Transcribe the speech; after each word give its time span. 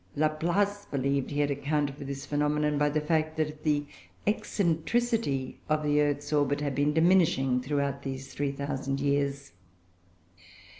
Laplace 0.15 0.85
believed 0.87 1.29
he 1.29 1.41
had 1.41 1.51
accounted 1.51 1.95
for 1.95 2.03
this 2.05 2.25
phenomenon 2.25 2.75
by 2.79 2.89
the 2.89 2.99
fact 2.99 3.37
that 3.37 3.61
the 3.63 3.85
eccentricity 4.25 5.59
of 5.69 5.83
the 5.83 6.01
earth's 6.01 6.33
orbit 6.33 6.59
has 6.59 6.73
been 6.73 6.91
diminishing 6.91 7.61
throughout 7.61 8.01
these 8.01 8.33
3,000 8.33 8.99
years. 8.99 9.51